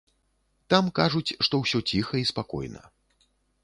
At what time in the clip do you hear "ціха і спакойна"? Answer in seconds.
1.93-2.81